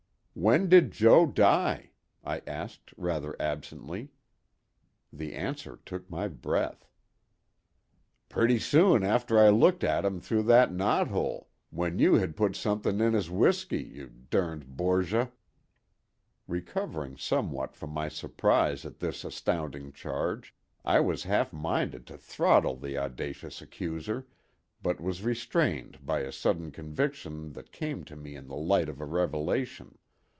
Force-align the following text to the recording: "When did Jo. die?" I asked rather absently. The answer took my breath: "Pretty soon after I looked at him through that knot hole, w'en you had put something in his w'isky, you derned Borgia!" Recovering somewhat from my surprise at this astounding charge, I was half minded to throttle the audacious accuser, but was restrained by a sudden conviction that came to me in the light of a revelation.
"When 0.33 0.69
did 0.69 0.91
Jo. 0.91 1.25
die?" 1.25 1.91
I 2.23 2.41
asked 2.47 2.93
rather 2.95 3.35
absently. 3.37 4.11
The 5.11 5.33
answer 5.35 5.81
took 5.85 6.09
my 6.09 6.29
breath: 6.29 6.87
"Pretty 8.29 8.57
soon 8.57 9.03
after 9.03 9.37
I 9.37 9.49
looked 9.49 9.83
at 9.83 10.05
him 10.05 10.21
through 10.21 10.43
that 10.43 10.71
knot 10.73 11.09
hole, 11.09 11.49
w'en 11.69 11.99
you 11.99 12.13
had 12.15 12.37
put 12.37 12.55
something 12.55 13.01
in 13.01 13.11
his 13.11 13.27
w'isky, 13.27 13.85
you 13.93 14.09
derned 14.29 14.77
Borgia!" 14.77 15.33
Recovering 16.47 17.17
somewhat 17.17 17.75
from 17.75 17.89
my 17.89 18.07
surprise 18.07 18.85
at 18.85 18.99
this 18.99 19.25
astounding 19.25 19.91
charge, 19.91 20.55
I 20.85 21.01
was 21.01 21.23
half 21.23 21.51
minded 21.51 22.07
to 22.07 22.17
throttle 22.17 22.77
the 22.77 22.97
audacious 22.97 23.61
accuser, 23.61 24.27
but 24.81 25.01
was 25.01 25.23
restrained 25.23 26.03
by 26.05 26.21
a 26.21 26.31
sudden 26.31 26.71
conviction 26.71 27.51
that 27.51 27.73
came 27.73 28.05
to 28.05 28.15
me 28.15 28.35
in 28.37 28.47
the 28.47 28.55
light 28.55 28.87
of 28.87 29.01
a 29.01 29.05
revelation. 29.05 29.97